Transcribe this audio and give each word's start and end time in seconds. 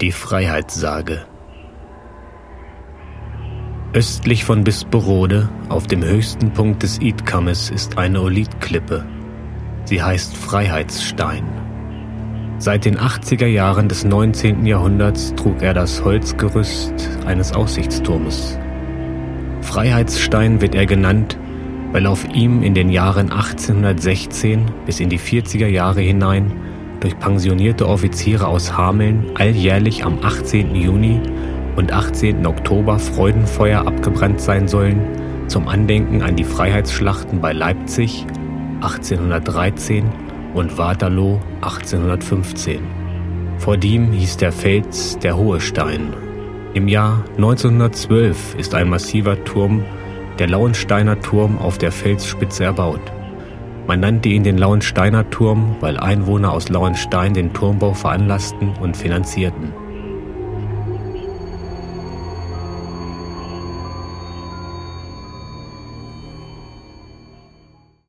Die 0.00 0.12
Freiheitssage. 0.12 1.26
Östlich 3.92 4.46
von 4.46 4.64
Bisperode, 4.64 5.50
auf 5.68 5.88
dem 5.88 6.02
höchsten 6.02 6.54
Punkt 6.54 6.82
des 6.82 7.02
Idkammes, 7.02 7.68
ist 7.68 7.98
eine 7.98 8.22
Olitklippe. 8.22 9.04
Sie 9.84 10.02
heißt 10.02 10.34
Freiheitsstein. 10.34 11.44
Seit 12.56 12.86
den 12.86 12.96
80er 12.96 13.44
Jahren 13.44 13.88
des 13.88 14.04
19. 14.04 14.64
Jahrhunderts 14.64 15.34
trug 15.34 15.60
er 15.60 15.74
das 15.74 16.02
Holzgerüst 16.02 16.94
eines 17.26 17.52
Aussichtsturmes. 17.52 18.58
Freiheitsstein 19.60 20.62
wird 20.62 20.74
er 20.74 20.86
genannt, 20.86 21.36
weil 21.92 22.06
auf 22.06 22.26
ihm 22.32 22.62
in 22.62 22.72
den 22.72 22.88
Jahren 22.88 23.30
1816 23.30 24.64
bis 24.86 24.98
in 24.98 25.10
die 25.10 25.20
40er 25.20 25.66
Jahre 25.66 26.00
hinein 26.00 26.69
durch 27.00 27.18
pensionierte 27.18 27.88
Offiziere 27.88 28.46
aus 28.46 28.76
Hameln 28.76 29.30
alljährlich 29.34 30.04
am 30.04 30.18
18. 30.22 30.74
Juni 30.74 31.20
und 31.76 31.92
18. 31.92 32.46
Oktober 32.46 32.98
Freudenfeuer 32.98 33.86
abgebrannt 33.86 34.40
sein 34.40 34.68
sollen 34.68 35.00
zum 35.48 35.66
Andenken 35.66 36.22
an 36.22 36.36
die 36.36 36.44
Freiheitsschlachten 36.44 37.40
bei 37.40 37.52
Leipzig 37.52 38.24
1813 38.82 40.04
und 40.54 40.78
Waterloo 40.78 41.40
1815. 41.62 42.80
Vor 43.58 43.76
dem 43.76 44.12
hieß 44.12 44.36
der 44.36 44.52
Fels 44.52 45.18
der 45.18 45.36
Hohe 45.36 45.60
Stein. 45.60 46.12
Im 46.74 46.86
Jahr 46.86 47.24
1912 47.36 48.54
ist 48.56 48.74
ein 48.74 48.88
massiver 48.88 49.42
Turm, 49.44 49.82
der 50.38 50.48
Lauensteiner 50.48 51.20
Turm, 51.20 51.58
auf 51.58 51.78
der 51.78 51.90
Felsspitze 51.90 52.64
erbaut. 52.64 53.02
Man 53.90 53.98
nannte 53.98 54.28
ihn 54.28 54.44
den 54.44 54.56
Lauensteiner 54.56 55.28
Turm, 55.30 55.74
weil 55.80 55.98
Einwohner 55.98 56.52
aus 56.52 56.68
Lauenstein 56.68 57.34
den 57.34 57.52
Turmbau 57.52 57.92
veranlassten 57.92 58.70
und 58.80 58.96
finanzierten. 58.96 59.72